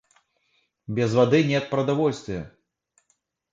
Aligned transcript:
Без 0.87 1.13
воды 1.13 1.43
нет 1.43 1.69
продовольствия. 1.69 2.51